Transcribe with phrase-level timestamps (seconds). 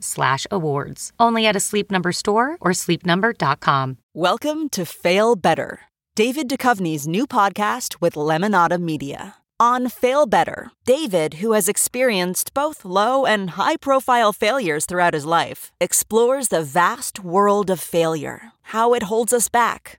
[0.00, 1.12] slash awards.
[1.18, 3.96] Only at a Sleep Number store or sleepnumber.com.
[4.14, 5.80] Welcome to Fail Better,
[6.14, 9.36] David Duchovny's new podcast with Lemonada Media.
[9.60, 15.26] On Fail Better, David, who has experienced both low and high profile failures throughout his
[15.26, 19.98] life, explores the vast world of failure, how it holds us back,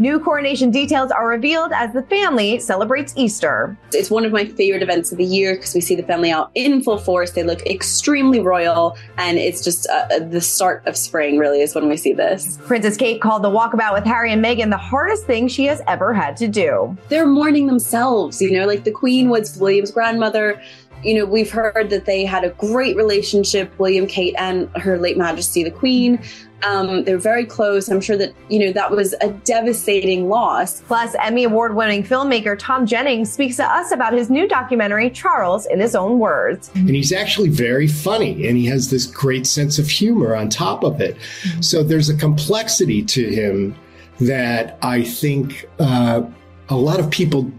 [0.00, 3.76] New coronation details are revealed as the family celebrates Easter.
[3.92, 6.52] It's one of my favorite events of the year because we see the family out
[6.54, 7.32] in full force.
[7.32, 11.88] They look extremely royal, and it's just uh, the start of spring, really, is when
[11.88, 12.60] we see this.
[12.64, 16.14] Princess Kate called the walkabout with Harry and Meghan the hardest thing she has ever
[16.14, 16.96] had to do.
[17.08, 20.62] They're mourning themselves, you know, like the Queen was William's grandmother
[21.04, 25.16] you know, we've heard that they had a great relationship, William, Kate, and Her Late
[25.16, 26.20] Majesty the Queen.
[26.64, 27.88] Um, they're very close.
[27.88, 30.80] I'm sure that, you know, that was a devastating loss.
[30.82, 35.66] Plus, Emmy Award winning filmmaker Tom Jennings speaks to us about his new documentary, Charles,
[35.66, 36.70] in his own words.
[36.74, 40.82] And he's actually very funny and he has this great sense of humor on top
[40.82, 41.16] of it.
[41.60, 43.76] So there's a complexity to him
[44.20, 46.22] that I think uh,
[46.68, 47.50] a lot of people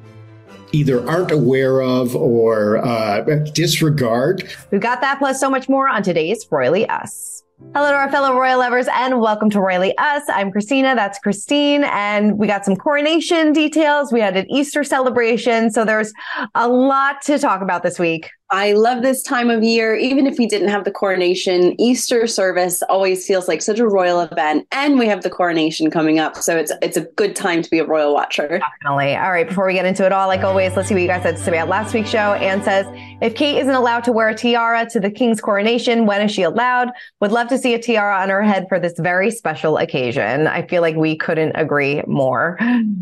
[0.72, 3.22] either aren't aware of or uh,
[3.54, 4.50] disregard.
[4.72, 7.39] We've got that plus so much more on today's Royally Us.
[7.60, 10.24] Hello to our fellow royal lovers and welcome to Royally Us.
[10.30, 10.96] I'm Christina.
[10.96, 11.84] That's Christine.
[11.84, 14.14] And we got some coronation details.
[14.14, 15.70] We had an Easter celebration.
[15.70, 16.14] So there's
[16.56, 18.32] a lot to talk about this week.
[18.52, 19.96] I love this time of year.
[19.96, 24.22] Even if we didn't have the coronation, Easter service always feels like such a royal
[24.22, 24.68] event.
[24.72, 26.36] And we have the coronation coming up.
[26.38, 28.60] So it's it's a good time to be a royal watcher.
[28.60, 29.16] Definitely.
[29.16, 31.22] All right, before we get into it all, like always, let's see what you guys
[31.22, 32.34] had to say about last week's show.
[32.34, 32.88] Anne says,
[33.22, 36.42] if Kate isn't allowed to wear a tiara to the king's coronation, when is she
[36.42, 36.90] allowed?
[37.20, 40.48] Would love to see a tiara on her head for this very special occasion.
[40.48, 42.58] I feel like we couldn't agree more.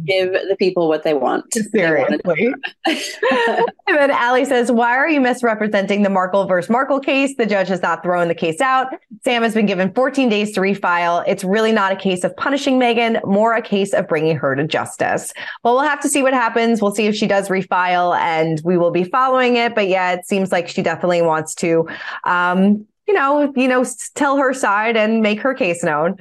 [0.06, 1.54] Give the people what they want.
[1.54, 2.54] Seriously.
[2.86, 7.36] and then Allie says, why are you missing misrepresenting the Markle versus Markle case.
[7.36, 8.88] The judge has not thrown the case out.
[9.24, 11.24] Sam has been given 14 days to refile.
[11.28, 14.66] It's really not a case of punishing Meghan, more a case of bringing her to
[14.66, 15.34] justice.
[15.64, 16.82] Well, we'll have to see what happens.
[16.82, 19.76] We'll see if she does refile and we will be following it.
[19.76, 21.88] But yeah, it seems like she definitely wants to,
[22.24, 26.18] um, you know, you know, tell her side and make her case known.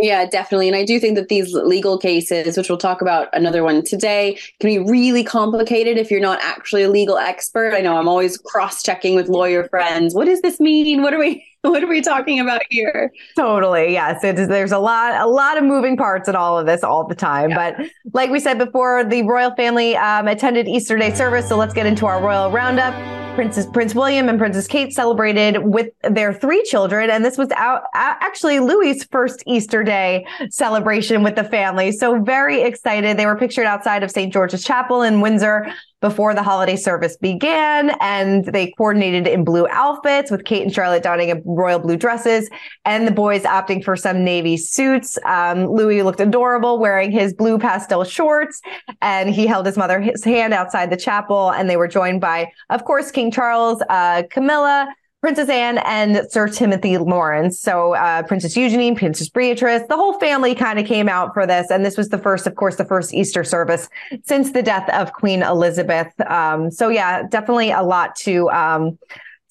[0.00, 0.68] Yeah, definitely.
[0.68, 4.38] And I do think that these legal cases, which we'll talk about another one today,
[4.60, 7.74] can be really complicated if you're not actually a legal expert.
[7.74, 10.14] I know I'm always cross checking with lawyer friends.
[10.14, 11.02] What does this mean?
[11.02, 13.12] What are we what are we talking about here?
[13.36, 13.92] Totally.
[13.92, 14.22] Yes.
[14.22, 17.06] It is, there's a lot, a lot of moving parts in all of this all
[17.06, 17.50] the time.
[17.50, 17.72] Yeah.
[17.76, 21.48] But like we said before, the royal family um, attended Easter Day service.
[21.48, 22.94] So let's get into our royal roundup.
[23.38, 27.84] Princess Prince William and Princess Kate celebrated with their three children, and this was out,
[27.94, 31.92] actually Louis's first Easter Day celebration with the family.
[31.92, 33.16] So very excited.
[33.16, 34.32] They were pictured outside of St.
[34.32, 35.66] George's Chapel in Windsor
[36.00, 41.02] before the holiday service began, and they coordinated in blue outfits with Kate and Charlotte
[41.02, 42.48] donning royal blue dresses,
[42.84, 45.18] and the boys opting for some navy suits.
[45.24, 48.60] Um, Louis looked adorable wearing his blue pastel shorts,
[49.02, 52.84] and he held his mother's hand outside the chapel, and they were joined by, of
[52.84, 54.86] course, King Charles, uh, Camilla,
[55.20, 57.60] Princess Anne and Sir Timothy Laurence.
[57.60, 61.70] So uh, Princess Eugenie, Princess Beatrice, the whole family kind of came out for this.
[61.70, 63.88] And this was the first, of course, the first Easter service
[64.24, 66.08] since the death of Queen Elizabeth.
[66.30, 68.98] Um, so yeah, definitely a lot to um,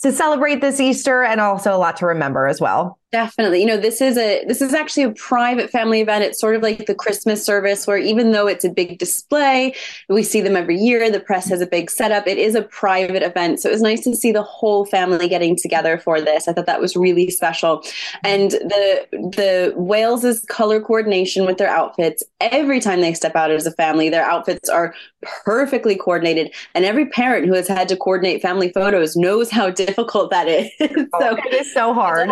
[0.02, 2.97] to celebrate this Easter and also a lot to remember as well.
[3.14, 3.62] Definitely.
[3.62, 6.26] You know, this is a this is actually a private family event.
[6.26, 9.74] It's sort of like the Christmas service where even though it's a big display,
[10.10, 12.28] we see them every year, the press has a big setup.
[12.28, 13.62] It is a private event.
[13.62, 16.50] So it was nice to see the whole family getting together for this.
[16.50, 17.82] I thought that was really special.
[18.26, 23.66] And the the Wales's color coordination with their outfits, every time they step out as
[23.66, 24.94] a family, their outfits are
[25.46, 26.54] perfectly coordinated.
[26.76, 30.70] And every parent who has had to coordinate family photos knows how difficult that is.
[30.82, 32.30] Oh, so it is so hard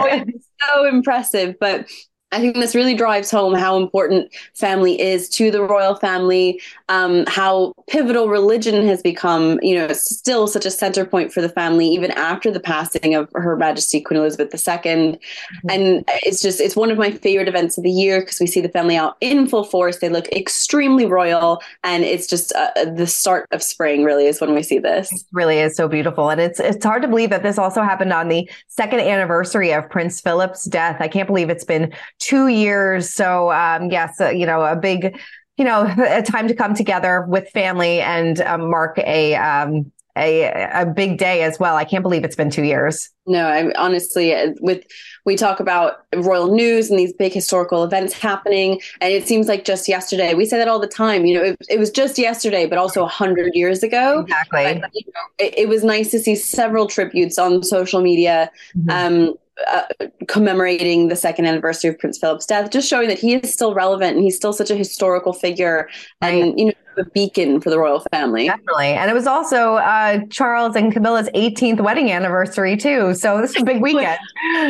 [0.61, 1.55] so impressive.
[1.59, 1.87] But
[2.31, 7.23] I think this really drives home how important family is to the royal family, um,
[7.27, 11.47] how pivotal religion has become, you know, it's still such a center point for the
[11.47, 14.59] family, even after the passing of Her Majesty Queen Elizabeth II.
[14.83, 15.69] Mm-hmm.
[15.69, 18.59] And it's just, it's one of my favorite events of the year because we see
[18.59, 19.99] the family out in full force.
[19.99, 21.61] They look extremely royal.
[21.83, 25.11] And it's just uh, the start of spring, really, is when we see this.
[25.11, 26.29] It really is so beautiful.
[26.29, 29.89] And it's, it's hard to believe that this also happened on the second anniversary of
[29.89, 30.97] Prince Philip's death.
[30.99, 33.13] I can't believe it's been two years.
[33.13, 35.19] So, um, yes, uh, you know, a big,
[35.57, 40.69] you know, a time to come together with family and um, mark a, um, a
[40.73, 41.75] a big day as well.
[41.75, 43.09] I can't believe it's been two years.
[43.27, 44.85] No, I honestly uh, with
[45.25, 49.65] we talk about royal news and these big historical events happening, and it seems like
[49.65, 50.33] just yesterday.
[50.33, 51.25] We say that all the time.
[51.25, 54.21] You know, it, it was just yesterday, but also a hundred years ago.
[54.21, 54.79] Exactly.
[54.79, 58.51] But, you know, it, it, was nice to see several tributes on social media.
[58.77, 58.89] Mm-hmm.
[58.89, 59.35] Um,
[59.67, 59.83] uh,
[60.27, 64.15] commemorating the second anniversary of Prince Philip's death, just showing that he is still relevant
[64.15, 65.89] and he's still such a historical figure
[66.21, 66.57] and right.
[66.57, 68.47] you know a beacon for the royal family.
[68.47, 73.13] Definitely, and it was also uh, Charles and Camilla's 18th wedding anniversary too.
[73.13, 74.17] So this is a big weekend.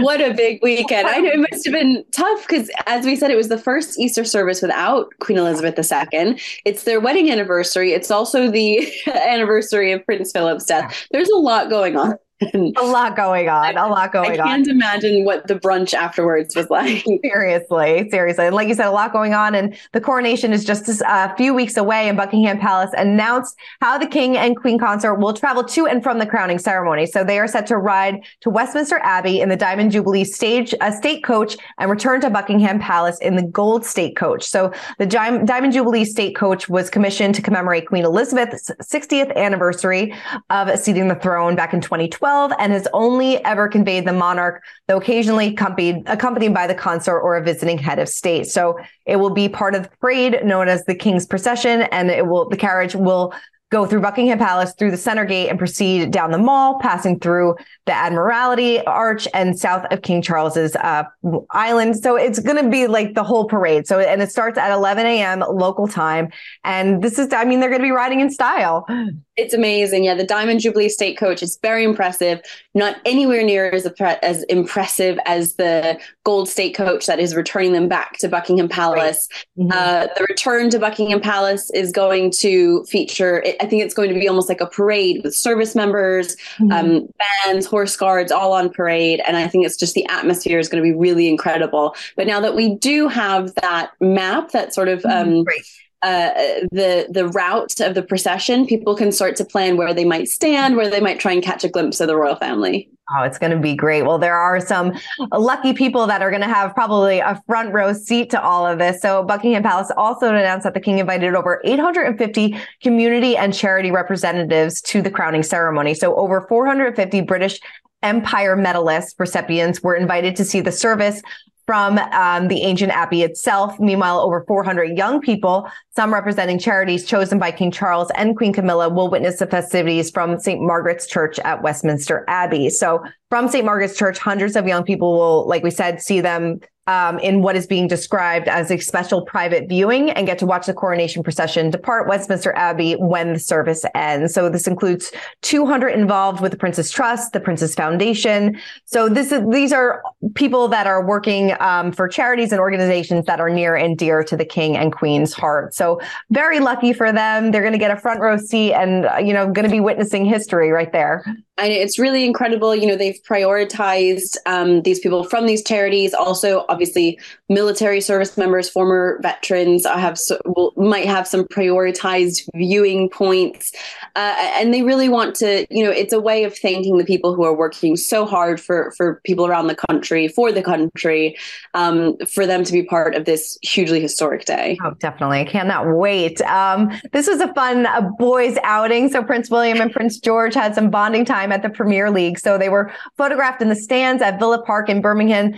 [0.01, 1.07] what a big weekend!
[1.07, 3.99] I know it must have been tough because, as we said, it was the first
[3.99, 6.39] Easter service without Queen Elizabeth II.
[6.65, 7.93] It's their wedding anniversary.
[7.93, 11.07] It's also the anniversary of Prince Philip's death.
[11.11, 13.77] There's a lot going on a lot going on.
[13.77, 14.47] A lot going on.
[14.47, 14.75] I can't on.
[14.75, 17.05] imagine what the brunch afterwards was like.
[17.23, 18.45] seriously, seriously.
[18.45, 19.55] And like you said, a lot going on.
[19.55, 24.05] And the coronation is just a few weeks away, and Buckingham Palace announced how the
[24.05, 27.05] King and Queen consort will travel to and from the crowning ceremony.
[27.05, 30.91] So they are set to ride to Westminster Abbey in the Diamond Jubilee stage, a
[30.91, 34.43] state coach, and return to Buckingham Palace in the Gold State Coach.
[34.43, 40.13] So the Diamond Jubilee state coach was commissioned to commemorate Queen Elizabeth's 60th anniversary
[40.49, 42.24] of seating the throne back in 2012
[42.59, 47.35] and has only ever conveyed the monarch, though occasionally accompanied, accompanied by the consort or
[47.35, 48.47] a visiting head of state.
[48.47, 52.27] So it will be part of the parade known as the King's Procession, and it
[52.27, 53.33] will the carriage will
[53.75, 57.57] go through Buckingham Palace through the center gate and proceed down the mall, passing through
[57.85, 61.03] the Admiralty Arch and south of King Charles's uh,
[61.51, 61.97] Island.
[61.97, 63.85] So it's going to be like the whole parade.
[63.85, 65.41] So, and it starts at 11 a.m.
[65.41, 66.29] local time.
[66.63, 68.87] And this is, I mean, they're going to be riding in style.
[69.37, 70.05] It's amazing.
[70.05, 72.39] Yeah, the Diamond Jubilee State Coach is very impressive.
[72.73, 77.89] Not anywhere near as as impressive as the Gold State Coach that is returning them
[77.89, 79.27] back to Buckingham Palace.
[79.57, 79.67] Right.
[79.67, 79.71] Mm-hmm.
[79.73, 83.43] Uh, the return to Buckingham Palace is going to feature.
[83.65, 86.71] I think it's going to be almost like a parade with service members, mm-hmm.
[86.71, 87.09] um,
[87.45, 89.21] bands, horse guards, all on parade.
[89.27, 91.95] And I think it's just the atmosphere is going to be really incredible.
[92.15, 95.65] But now that we do have that map, that sort of um, right
[96.05, 96.29] uh,
[96.71, 100.77] the the route of the procession, people can start to plan where they might stand,
[100.77, 102.87] where they might try and catch a glimpse of the royal family.
[103.09, 104.03] Oh, it's going to be great.
[104.03, 104.93] Well, there are some
[105.31, 108.77] lucky people that are going to have probably a front row seat to all of
[108.77, 109.01] this.
[109.01, 114.81] So, Buckingham Palace also announced that the king invited over 850 community and charity representatives
[114.83, 115.95] to the crowning ceremony.
[115.95, 117.59] So, over 450 British
[118.03, 121.23] Empire medalist recipients were invited to see the service
[121.65, 123.79] from um, the ancient abbey itself.
[123.79, 128.89] Meanwhile, over 400 young people, some representing charities chosen by King Charles and Queen Camilla,
[128.89, 130.61] will witness the festivities from St.
[130.61, 132.69] Margaret's Church at Westminster Abbey.
[132.69, 133.65] So, from St.
[133.65, 137.55] Margaret's Church, hundreds of young people will, like we said, see them um, in what
[137.55, 141.69] is being described as a special private viewing and get to watch the coronation procession
[141.69, 144.33] depart Westminster Abbey when the service ends.
[144.33, 145.11] So this includes
[145.41, 148.59] 200 involved with the Prince's Trust, the Prince's Foundation.
[148.85, 150.03] So this is these are
[150.35, 154.37] people that are working um, for charities and organizations that are near and dear to
[154.37, 155.73] the King and Queen's heart.
[155.73, 155.99] So
[156.29, 157.51] very lucky for them.
[157.51, 160.25] They're going to get a front row seat and you know going to be witnessing
[160.25, 161.25] history right there.
[161.57, 162.75] And it's really incredible.
[162.75, 166.13] You know, they've prioritized um, these people from these charities.
[166.13, 173.71] Also, obviously, military service members, former veterans, have will, might have some prioritized viewing points,
[174.15, 175.65] uh, and they really want to.
[175.69, 178.91] You know, it's a way of thanking the people who are working so hard for
[178.97, 181.37] for people around the country, for the country,
[181.73, 184.77] um, for them to be part of this hugely historic day.
[184.83, 185.39] Oh, definitely!
[185.39, 186.41] I cannot wait.
[186.41, 189.09] Um, this was a fun uh, boys outing.
[189.09, 192.39] So Prince William and Prince George had some bonding time time at the Premier League.
[192.39, 195.53] So they were photographed in the stands at Villa Park in Birmingham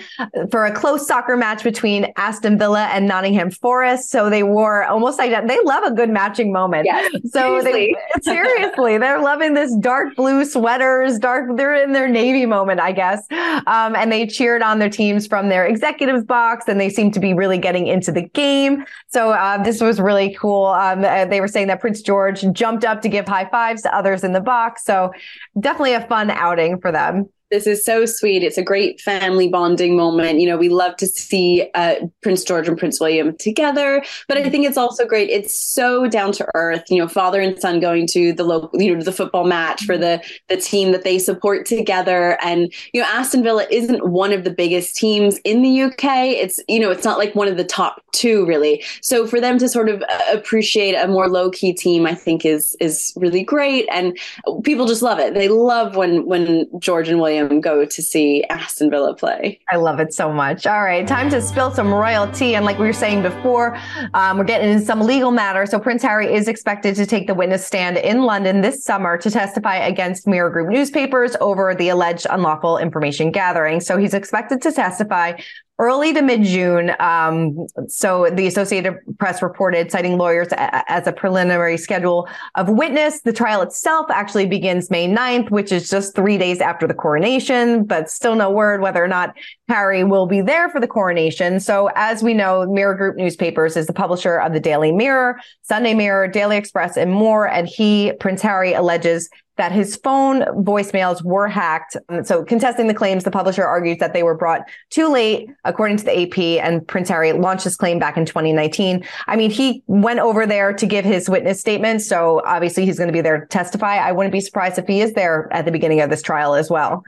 [0.51, 4.09] for a close soccer match between Aston Villa and Nottingham Forest.
[4.09, 6.85] So they wore almost like they love a good matching moment.
[6.85, 7.95] Yes, so seriously.
[8.15, 11.55] they seriously they're loving this dark blue sweaters, dark.
[11.55, 13.25] They're in their navy moment, I guess.
[13.31, 17.19] Um, and they cheered on their teams from their executives box, and they seem to
[17.19, 18.85] be really getting into the game.
[19.07, 20.67] So uh, this was really cool.
[20.67, 23.95] Um, uh, they were saying that Prince George jumped up to give high fives to
[23.95, 24.83] others in the box.
[24.83, 25.11] So
[25.59, 27.29] definitely a fun outing for them.
[27.49, 28.43] This is so sweet.
[28.43, 30.41] It's a great family bonding moment.
[30.41, 34.49] You know, we love to see uh, Prince George and Prince William together, but I
[34.49, 35.29] think it's also great.
[35.29, 36.83] It's so down to earth.
[36.89, 39.97] You know, father and son going to the local, you know, the football match for
[39.97, 42.37] the the team that they support together.
[42.43, 46.03] And you know, Aston Villa isn't one of the biggest teams in the UK.
[46.03, 48.83] It's you know, it's not like one of the top two really.
[49.01, 52.45] So for them to sort of uh, appreciate a more low key team, I think
[52.45, 54.17] is is really great, and
[54.63, 55.33] people just love it.
[55.33, 59.59] They love when when George and William go to see Aston Villa play.
[59.69, 60.65] I love it so much.
[60.65, 62.55] All right, time to spill some royalty.
[62.55, 63.77] And like we were saying before,
[64.13, 65.65] um, we're getting into some legal matter.
[65.65, 69.29] So Prince Harry is expected to take the witness stand in London this summer to
[69.29, 73.79] testify against Mirror Group newspapers over the alleged unlawful information gathering.
[73.79, 75.33] So he's expected to testify
[75.79, 76.91] early to mid June.
[76.99, 83.21] Um, so the Associated Press reported, citing lawyers a- as a preliminary schedule of witness.
[83.21, 87.83] The trial itself actually begins May 9th, which is just three days after the coronation,
[87.83, 89.35] but still no word whether or not
[89.69, 91.59] Harry will be there for the coronation.
[91.59, 95.93] So as we know, Mirror Group Newspapers is the publisher of the Daily Mirror, Sunday
[95.93, 97.47] Mirror, Daily Express, and more.
[97.47, 101.97] And he, Prince Harry, alleges that his phone voicemails were hacked.
[102.09, 105.97] Um, so, contesting the claims, the publisher argues that they were brought too late, according
[105.97, 106.37] to the AP.
[106.63, 109.03] And Prince Harry launched his claim back in 2019.
[109.27, 112.01] I mean, he went over there to give his witness statement.
[112.01, 113.97] So, obviously, he's going to be there to testify.
[113.97, 116.69] I wouldn't be surprised if he is there at the beginning of this trial as
[116.69, 117.03] well.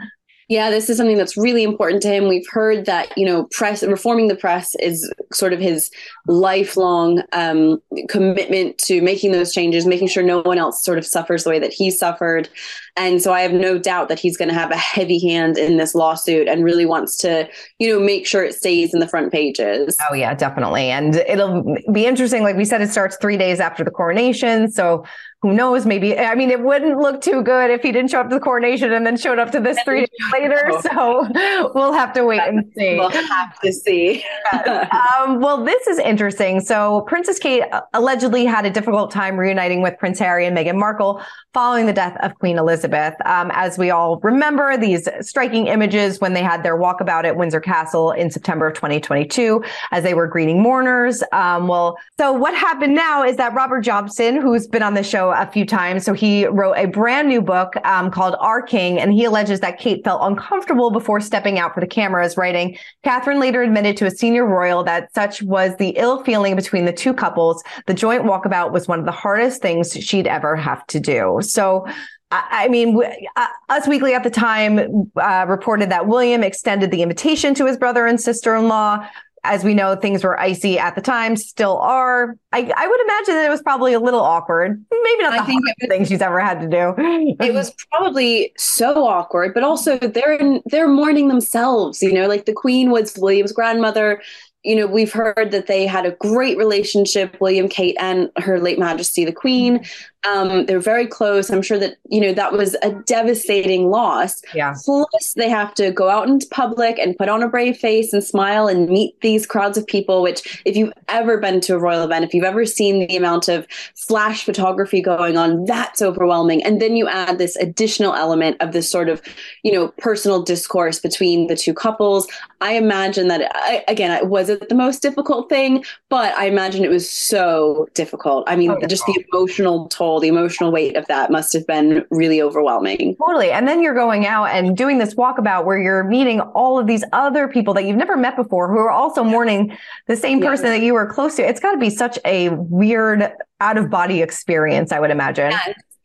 [0.50, 2.28] Yeah, this is something that's really important to him.
[2.28, 5.92] We've heard that, you know, press reforming the press is sort of his
[6.26, 7.80] lifelong um,
[8.10, 11.60] commitment to making those changes, making sure no one else sort of suffers the way
[11.60, 12.50] that he suffered.
[12.98, 15.78] And so I have no doubt that he's going to have a heavy hand in
[15.78, 19.32] this lawsuit and really wants to, you know, make sure it stays in the front
[19.32, 19.98] pages.
[20.10, 20.90] Oh, yeah, definitely.
[20.90, 22.42] And it'll be interesting.
[22.42, 24.72] Like we said, it starts three days after the coronation.
[24.72, 25.06] So
[25.42, 25.86] who knows?
[25.86, 28.42] Maybe I mean it wouldn't look too good if he didn't show up to the
[28.42, 30.70] coronation and then showed up to this three days later.
[30.82, 31.28] So
[31.74, 32.96] we'll have to wait and see.
[32.96, 34.24] We'll have to see.
[34.54, 36.60] um, well, this is interesting.
[36.60, 41.22] So Princess Kate allegedly had a difficult time reuniting with Prince Harry and Meghan Markle
[41.54, 43.16] following the death of Queen Elizabeth.
[43.26, 47.62] Um, as we all remember, these striking images when they had their walkabout at Windsor
[47.62, 51.24] Castle in September of 2022 as they were greeting mourners.
[51.32, 55.29] Um, well, so what happened now is that Robert Jobson, who's been on the show
[55.32, 56.06] a few times.
[56.06, 59.80] So he wrote a brand new book um, called Our King, and he alleges that
[59.80, 64.12] Kate felt uncomfortable before stepping out for the cameras, writing, Catherine later admitted to a
[64.12, 67.64] senior royal that such was the ill feeling between the two couples.
[67.88, 71.40] The joint walkabout was one of the hardest things she'd ever have to do.
[71.42, 71.86] So
[72.32, 73.02] I mean,
[73.36, 77.76] uh, Us Weekly at the time uh, reported that William extended the invitation to his
[77.76, 79.04] brother and sister in law
[79.44, 82.36] as we know, things were icy at the time, still are.
[82.52, 84.84] I, I would imagine that it was probably a little awkward.
[84.92, 86.94] Maybe not the I think was, thing she's ever had to do.
[87.40, 92.02] it was probably so awkward, but also they're in, they're mourning themselves.
[92.02, 94.22] You know, like the Queen was William's grandmother
[94.64, 98.78] you know, we've heard that they had a great relationship, William, Kate, and Her Late
[98.78, 99.86] Majesty the Queen.
[100.28, 101.50] Um, they're very close.
[101.50, 104.42] I'm sure that, you know, that was a devastating loss.
[104.54, 104.76] Yeah.
[104.84, 108.22] Plus, they have to go out into public and put on a brave face and
[108.22, 112.04] smile and meet these crowds of people, which, if you've ever been to a royal
[112.04, 116.62] event, if you've ever seen the amount of flash photography going on, that's overwhelming.
[116.64, 119.22] And then you add this additional element of this sort of,
[119.64, 122.28] you know, personal discourse between the two couples.
[122.60, 126.84] I imagine that, I, again, it was it the most difficult thing, but I imagine
[126.84, 128.44] it was so difficult.
[128.48, 132.06] I mean, oh, just the emotional toll the emotional weight of that must have been
[132.10, 133.18] really overwhelming.
[133.18, 133.52] Totally.
[133.52, 137.04] And then you're going out and doing this walkabout where you're meeting all of these
[137.12, 140.82] other people that you've never met before who are also mourning the same person that
[140.82, 141.48] you were close to.
[141.48, 145.54] It's got to be such a weird out of body experience, I would imagine.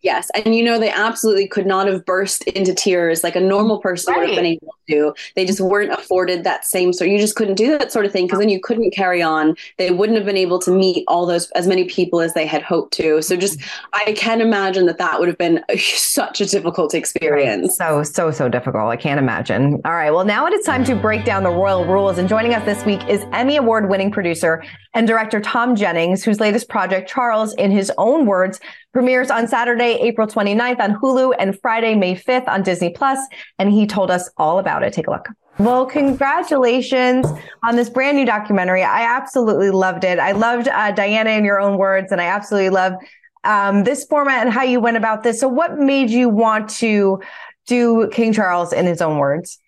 [0.04, 0.30] Yes.
[0.34, 4.12] And you know, they absolutely could not have burst into tears like a normal person
[4.12, 4.20] right.
[4.20, 5.14] would have been able to.
[5.34, 7.08] They just weren't afforded that same sort.
[7.08, 9.56] You just couldn't do that sort of thing because then you couldn't carry on.
[9.78, 12.60] They wouldn't have been able to meet all those as many people as they had
[12.60, 13.22] hoped to.
[13.22, 13.40] So mm-hmm.
[13.40, 13.58] just
[13.94, 17.78] I can imagine that that would have been a, such a difficult experience.
[17.78, 18.84] So so so difficult.
[18.90, 19.80] I can't imagine.
[19.86, 20.10] All right.
[20.10, 22.84] Well, now it is time to break down the royal rules and joining us this
[22.84, 27.70] week is Emmy award winning producer and director Tom Jennings, whose latest project Charles in
[27.70, 28.60] his own words
[28.94, 33.18] Premieres on Saturday, April 29th on Hulu and Friday, May 5th on Disney Plus.
[33.58, 34.92] And he told us all about it.
[34.92, 35.26] Take a look.
[35.58, 37.26] Well, congratulations
[37.64, 38.84] on this brand new documentary.
[38.84, 40.20] I absolutely loved it.
[40.20, 42.94] I loved uh, Diana in your own words, and I absolutely love
[43.42, 45.40] um, this format and how you went about this.
[45.40, 47.20] So, what made you want to
[47.66, 49.58] do King Charles in his own words?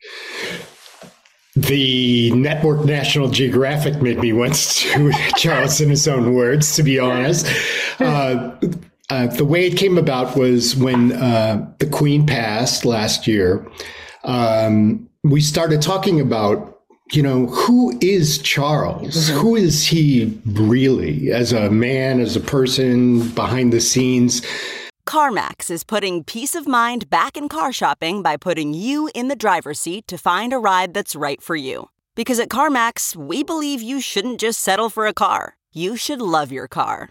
[1.55, 6.83] The network National Geographic made me want to do Charles in his own words, to
[6.83, 7.47] be honest.
[8.01, 8.51] Uh,
[9.11, 13.67] uh, the way it came about was when uh, the Queen passed last year.
[14.25, 16.81] Um, we started talking about,
[17.13, 19.17] you know, who is Charles?
[19.17, 19.39] Mm-hmm.
[19.39, 24.43] Who is he really as a man, as a person behind the scenes?
[25.07, 29.37] CarMax is putting peace of mind back in car shopping by putting you in the
[29.37, 31.91] driver's seat to find a ride that's right for you.
[32.17, 36.51] Because at CarMax, we believe you shouldn't just settle for a car, you should love
[36.51, 37.11] your car.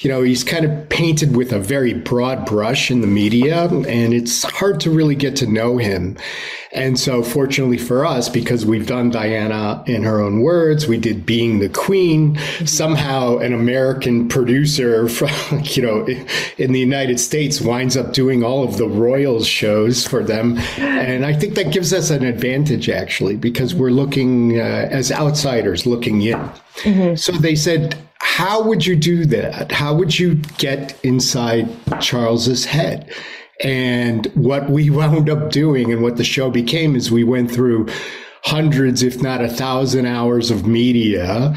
[0.00, 4.14] You know, he's kind of painted with a very broad brush in the media, and
[4.14, 6.16] it's hard to really get to know him.
[6.72, 11.26] And so, fortunately for us, because we've done Diana in her own words, we did
[11.26, 12.38] Being the Queen.
[12.64, 15.30] Somehow, an American producer from,
[15.64, 16.06] you know,
[16.56, 20.56] in the United States winds up doing all of the Royals shows for them.
[20.78, 25.84] And I think that gives us an advantage, actually, because we're looking uh, as outsiders
[25.84, 26.38] looking in.
[26.38, 27.16] Mm-hmm.
[27.16, 29.72] So they said, how would you do that?
[29.72, 31.68] How would you get inside
[32.00, 33.12] Charles's head?
[33.62, 37.88] And what we wound up doing and what the show became is we went through
[38.44, 41.54] hundreds, if not a thousand hours of media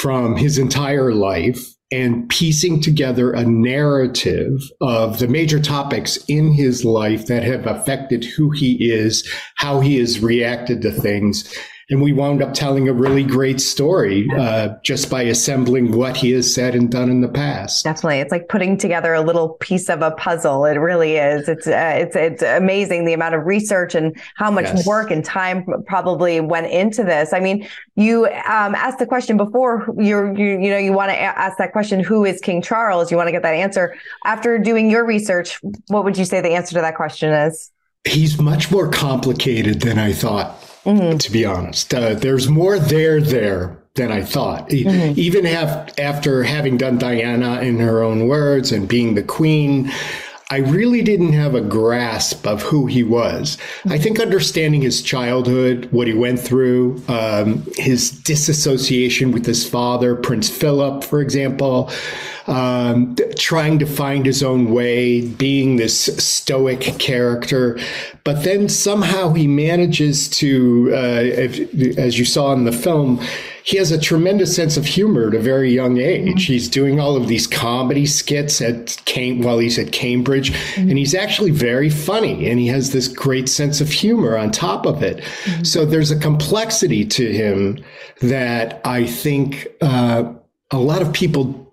[0.00, 1.58] from his entire life
[1.90, 8.24] and piecing together a narrative of the major topics in his life that have affected
[8.24, 11.54] who he is, how he has reacted to things,
[11.90, 16.30] and we wound up telling a really great story uh, just by assembling what he
[16.32, 17.84] has said and done in the past.
[17.84, 20.64] Definitely, it's like putting together a little piece of a puzzle.
[20.64, 21.48] It really is.
[21.48, 24.86] It's uh, it's it's amazing the amount of research and how much yes.
[24.86, 27.32] work and time probably went into this.
[27.32, 29.92] I mean, you um, asked the question before.
[29.98, 32.02] You're you you know you want to ask that question.
[32.02, 33.10] Who is King Charles?
[33.10, 35.60] You want to get that answer after doing your research.
[35.88, 37.70] What would you say the answer to that question is?
[38.04, 41.18] He's much more complicated than I thought mm-hmm.
[41.18, 41.92] to be honest.
[41.92, 44.70] Uh, there's more there there than I thought.
[44.70, 45.18] Mm-hmm.
[45.18, 49.92] Even have, after having done Diana in her own words and being the queen,
[50.52, 53.56] I really didn't have a grasp of who he was.
[53.86, 60.14] I think understanding his childhood, what he went through, um, his disassociation with his father,
[60.14, 61.90] Prince Philip, for example,
[62.48, 67.78] um, trying to find his own way, being this stoic character.
[68.22, 73.24] But then somehow he manages to, uh, as you saw in the film,
[73.64, 76.28] he has a tremendous sense of humor at a very young age.
[76.28, 76.52] Mm-hmm.
[76.52, 80.88] He's doing all of these comedy skits at Cam- while he's at Cambridge, mm-hmm.
[80.88, 84.86] and he's actually very funny, and he has this great sense of humor on top
[84.86, 85.18] of it.
[85.18, 85.64] Mm-hmm.
[85.64, 87.82] So there's a complexity to him
[88.20, 90.32] that I think uh,
[90.70, 91.71] a lot of people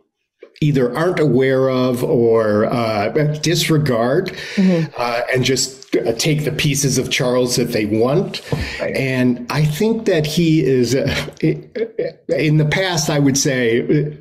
[0.62, 3.10] either aren't aware of or uh,
[3.42, 4.92] disregard mm-hmm.
[4.98, 8.42] uh, and just uh, take the pieces of Charles that they want.
[8.80, 8.96] Right.
[8.96, 14.18] And I think that he is, uh, in the past, I would say,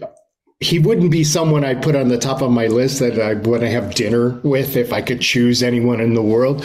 [0.61, 3.62] he wouldn't be someone I'd put on the top of my list that I want
[3.62, 6.64] to have dinner with if I could choose anyone in the world.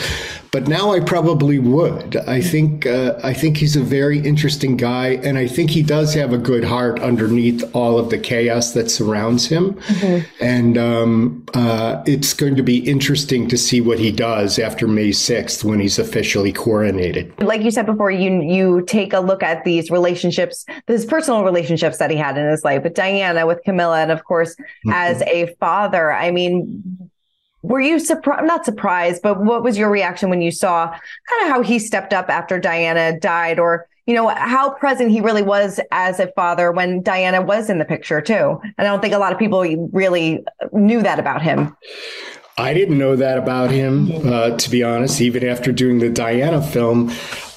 [0.54, 2.16] But now I probably would.
[2.28, 6.14] I think uh, I think he's a very interesting guy, and I think he does
[6.14, 9.74] have a good heart underneath all of the chaos that surrounds him.
[9.74, 10.44] Mm-hmm.
[10.44, 15.10] And um, uh, it's going to be interesting to see what he does after May
[15.10, 17.32] sixth when he's officially coronated.
[17.42, 21.98] Like you said before, you you take a look at these relationships, these personal relationships
[21.98, 24.92] that he had in his life with Diana, with Camilla, and of course, mm-hmm.
[24.92, 26.12] as a father.
[26.12, 27.10] I mean,
[27.64, 31.48] were you surprised not surprised but what was your reaction when you saw kind of
[31.48, 35.80] how he stepped up after diana died or you know, how present he really was
[35.90, 38.60] as a father when Diana was in the picture too.
[38.62, 41.74] And I don't think a lot of people really knew that about him.
[42.58, 45.20] I didn't know that about him, uh, to be honest.
[45.20, 47.12] Even after doing the Diana film,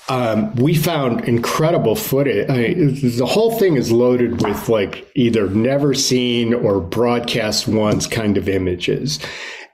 [0.09, 2.49] um, we found incredible footage.
[2.49, 8.37] I the whole thing is loaded with like either never seen or broadcast once kind
[8.37, 9.19] of images.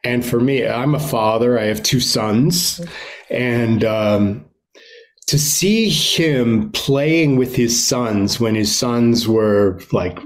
[0.04, 1.58] And for me, I'm a father.
[1.58, 2.82] I have two sons,
[3.30, 4.46] and um,
[5.28, 10.20] to see him playing with his sons when his sons were like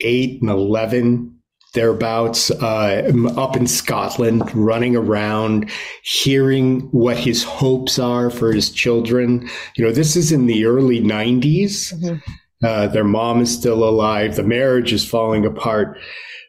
[0.00, 1.36] eight and eleven
[1.76, 5.70] thereabouts uh, up in Scotland, running around,
[6.02, 9.48] hearing what his hopes are for his children.
[9.76, 11.92] You know, this is in the early 90s.
[11.92, 12.66] Mm-hmm.
[12.66, 14.36] Uh, their mom is still alive.
[14.36, 15.98] The marriage is falling apart.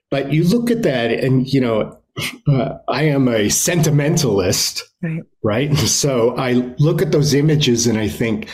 [0.09, 1.99] But you look at that and, you know,
[2.47, 5.21] uh, I am a sentimentalist, right.
[5.43, 5.77] right?
[5.77, 8.49] So I look at those images and I think,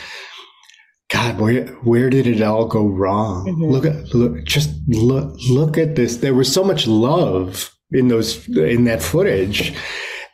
[1.10, 3.46] God, where where did it all go wrong?
[3.46, 3.64] Mm-hmm.
[3.64, 6.18] Look at look, just look look at this.
[6.18, 9.74] There was so much love in those in that footage,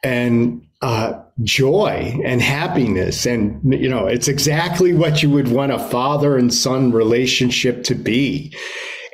[0.02, 5.78] and uh, joy and happiness, and you know, it's exactly what you would want a
[5.78, 8.54] father and son relationship to be.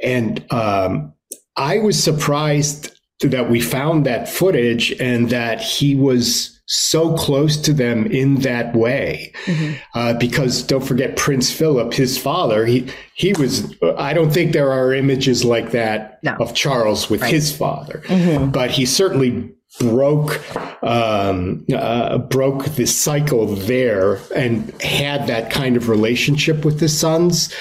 [0.02, 1.14] And um,
[1.56, 7.72] I was surprised that we found that footage and that he was so close to
[7.72, 9.32] them in that way.
[9.44, 9.74] Mm-hmm.
[9.94, 14.72] Uh, because don't forget Prince Philip, his father, he, he was, I don't think there
[14.72, 16.32] are images like that no.
[16.40, 17.32] of Charles with right.
[17.32, 18.50] his father, mm-hmm.
[18.50, 20.40] but he certainly broke
[20.82, 27.52] um, uh, broke the cycle there and had that kind of relationship with his sons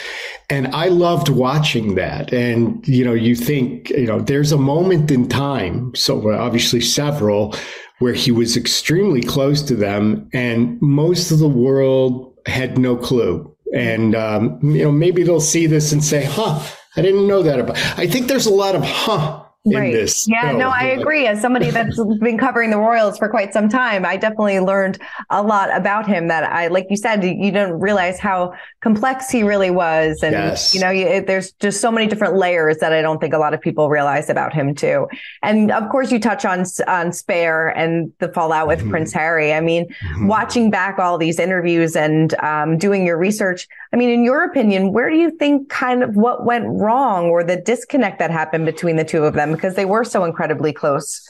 [0.49, 5.10] and i loved watching that and you know you think you know there's a moment
[5.12, 7.55] in time so obviously several
[7.99, 13.51] where he was extremely close to them, and most of the world had no clue.
[13.73, 16.62] And um, you know, maybe they'll see this and say, "Huh,
[16.95, 19.93] I didn't know that about." I think there's a lot of "huh" right.
[19.93, 20.28] this.
[20.28, 21.28] Yeah, no, I agree.
[21.28, 24.99] As somebody that's been covering the Royals for quite some time, I definitely learned
[25.30, 29.43] a lot about him that I, like you said, you don't realize how complex he
[29.43, 30.21] really was.
[30.21, 30.75] And, yes.
[30.75, 33.54] you know, you, there's just so many different layers that I don't think a lot
[33.54, 35.08] of people realize about him too.
[35.41, 38.91] And of course, you touch on, on Spare and the fallout with mm-hmm.
[38.91, 39.54] Prince Harry.
[39.54, 40.28] I mean, mm-hmm.
[40.28, 44.91] watching back all these interviews and um, doing your research, I mean, in your opinion,
[44.91, 48.97] where do you think kind of what went wrong or the disconnect that happened between
[48.97, 49.55] the two of them?
[49.56, 51.22] Because they were so incredibly close.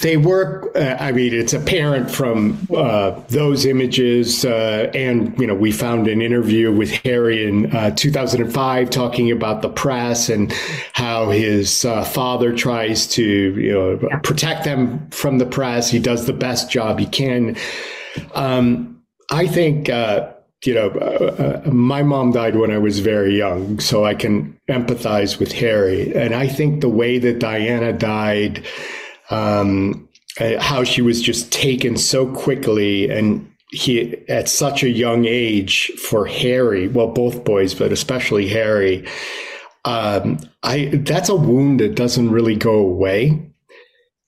[0.00, 4.44] They were, uh, I mean, it's apparent from uh, those images.
[4.44, 9.62] Uh, and, you know, we found an interview with Harry in uh, 2005 talking about
[9.62, 10.52] the press and
[10.92, 14.18] how his uh, father tries to, you know, yeah.
[14.20, 15.90] protect them from the press.
[15.90, 17.56] He does the best job he can.
[18.34, 20.32] Um, I think uh,
[20.64, 24.58] you know, uh, uh, my mom died when I was very young, so I can
[24.68, 26.12] empathize with Harry.
[26.14, 28.64] And I think the way that Diana died,
[29.30, 30.08] um,
[30.40, 35.92] uh, how she was just taken so quickly and he at such a young age
[35.98, 39.06] for Harry, well, both boys, but especially Harry,
[39.84, 43.47] um, I that's a wound that doesn't really go away.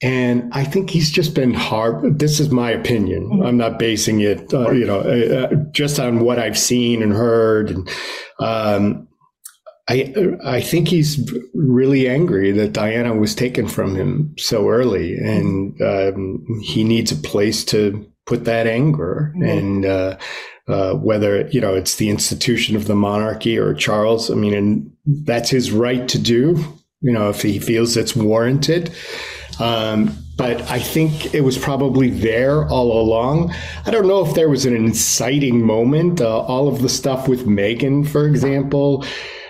[0.02, 2.18] And I think he's just been hard.
[2.18, 3.28] This is my opinion.
[3.28, 3.42] Mm-hmm.
[3.42, 7.12] I'm not basing it, uh, you know, uh, uh, just on what I've seen and
[7.12, 7.70] heard.
[7.70, 7.88] And
[8.38, 9.08] um,
[9.90, 15.80] I, I think he's really angry that Diana was taken from him so early, and
[15.82, 19.34] um, he needs a place to put that anger.
[19.34, 19.44] Mm-hmm.
[19.44, 20.16] And uh,
[20.68, 24.90] uh, whether you know it's the institution of the monarchy or Charles, I mean, and
[25.26, 26.64] that's his right to do.
[27.00, 28.92] You know, if he feels it's warranted.
[29.60, 33.54] Um, but I think it was probably there all along.
[33.84, 36.20] I don't know if there was an inciting moment.
[36.20, 39.04] Uh, all of the stuff with Meghan, for example,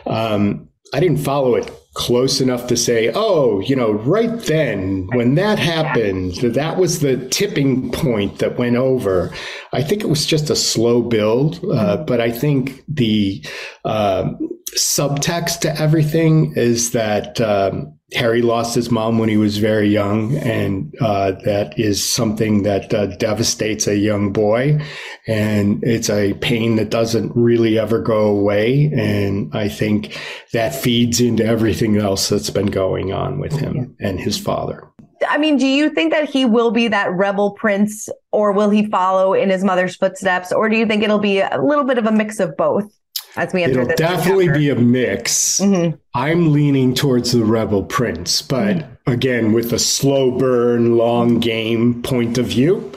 [0.07, 5.35] um, I didn't follow it close enough to say, oh, you know, right then when
[5.35, 9.33] that happened, that was the tipping point that went over.
[9.73, 13.45] I think it was just a slow build, uh, but I think the
[13.85, 14.33] uh,
[14.77, 17.41] subtext to everything is that.
[17.41, 22.65] Um, Harry lost his mom when he was very young, and uh, that is something
[22.65, 24.81] that uh, devastates a young boy.
[25.27, 28.91] And it's a pain that doesn't really ever go away.
[28.93, 30.19] And I think
[30.53, 34.89] that feeds into everything else that's been going on with him and his father.
[35.29, 38.87] I mean, do you think that he will be that rebel prince, or will he
[38.87, 42.07] follow in his mother's footsteps, or do you think it'll be a little bit of
[42.07, 42.91] a mix of both?
[43.37, 45.61] As we enter It'll definitely be a mix.
[45.61, 45.97] Mm-hmm.
[46.15, 49.11] I'm leaning towards the Rebel Prince, but mm-hmm.
[49.11, 52.93] again with a slow burn, long game point of view.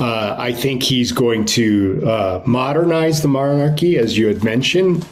[0.00, 5.06] Uh, I think he's going to uh, modernize the monarchy, as you had mentioned,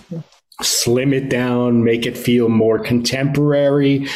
[0.60, 4.08] slim it down, make it feel more contemporary.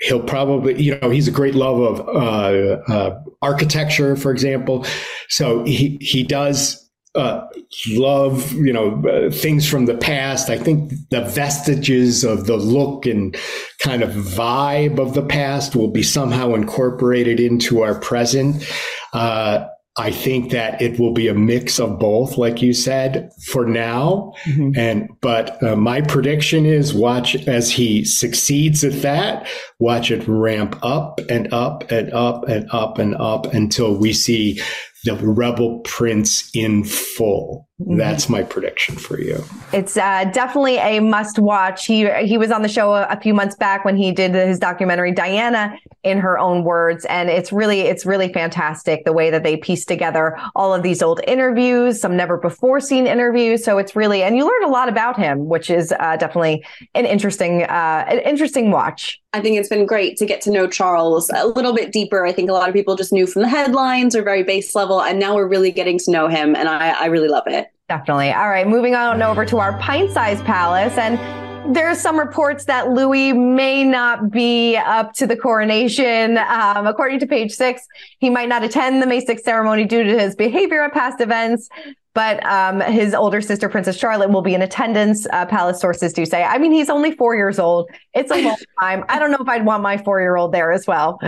[0.00, 4.84] He'll probably, you know, he's a great love of uh, uh architecture, for example.
[5.28, 6.83] So he he does
[7.14, 7.46] uh,
[7.90, 10.50] love, you know, uh, things from the past.
[10.50, 13.36] I think the vestiges of the look and
[13.78, 18.68] kind of vibe of the past will be somehow incorporated into our present.
[19.12, 23.64] Uh, I think that it will be a mix of both, like you said, for
[23.64, 24.32] now.
[24.44, 24.70] Mm-hmm.
[24.76, 29.46] And but uh, my prediction is watch as he succeeds at that.
[29.78, 34.60] Watch it ramp up and up and up and up and up until we see
[35.04, 37.68] the Rebel Prince in full.
[37.80, 37.96] Mm-hmm.
[37.96, 39.42] That's my prediction for you.
[39.72, 41.86] It's uh, definitely a must watch.
[41.86, 44.60] He he was on the show a, a, few months back when he did his
[44.60, 49.42] documentary Diana in her own words, and it's really it's really fantastic the way that
[49.42, 53.64] they piece together all of these old interviews, some never before seen interviews.
[53.64, 57.06] So it's really and you learn a lot about him, which is uh, definitely an
[57.06, 59.20] interesting uh, an interesting watch.
[59.32, 62.24] I think it's been great to get to know Charles a little bit deeper.
[62.24, 65.02] I think a lot of people just knew from the headlines or very base level,
[65.02, 67.63] and now we're really getting to know him, and I, I really love it.
[67.88, 68.32] Definitely.
[68.32, 71.18] All right, moving on over to our pint-sized palace, and
[71.74, 76.38] there's some reports that Louis may not be up to the coronation.
[76.38, 77.86] Um, according to page six,
[78.18, 81.68] he might not attend the May 6th ceremony due to his behavior at past events
[82.14, 85.26] but um, his older sister, Princess Charlotte, will be in attendance.
[85.32, 86.44] Uh, palace sources do say.
[86.44, 87.90] I mean, he's only four years old.
[88.14, 89.04] It's a long time.
[89.08, 91.18] I don't know if I'd want my four year old there as well.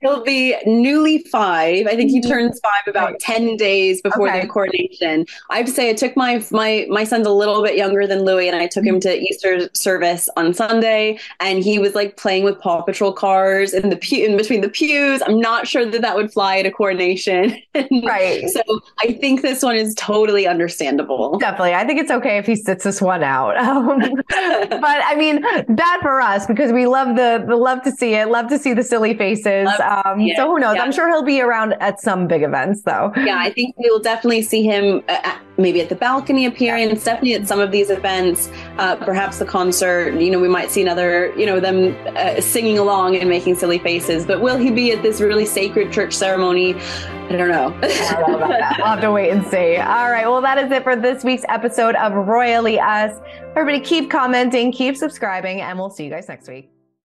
[0.00, 1.86] He'll be newly five.
[1.86, 2.30] I think he mm-hmm.
[2.30, 3.18] turns five about right.
[3.20, 4.42] ten days before okay.
[4.42, 5.24] the coronation.
[5.48, 8.26] I have to say, it took my my my son's a little bit younger than
[8.26, 12.44] Louis, and I took him to Easter service on Sunday, and he was like playing
[12.44, 15.22] with Paw Patrol cars in the pew in between the pews.
[15.22, 17.56] I'm not sure that that would fly at a coronation.
[18.04, 18.46] right.
[18.50, 18.60] So
[18.98, 21.38] I think this one is totally understandable.
[21.38, 23.54] Definitely, I think it's okay if he sits this one out.
[23.74, 28.14] Um, but I mean, bad for us because we love the, the love to see
[28.14, 29.66] it, love to see the silly faces.
[29.66, 30.76] Love- um, yeah, so who knows?
[30.76, 30.82] Yeah.
[30.82, 33.12] I'm sure he'll be around at some big events, though.
[33.16, 37.04] Yeah, I think we will definitely see him uh, at, maybe at the balcony appearance,
[37.04, 40.14] definitely at some of these events, uh, perhaps the concert.
[40.14, 43.78] You know, we might see another, you know, them uh, singing along and making silly
[43.78, 44.26] faces.
[44.26, 46.74] But will he be at this really sacred church ceremony?
[47.28, 47.76] I don't know.
[47.80, 49.76] we'll have to wait and see.
[49.76, 50.26] All right.
[50.26, 53.18] Well, that is it for this week's episode of Royally Us.
[53.56, 56.73] Everybody keep commenting, keep subscribing, and we'll see you guys next week.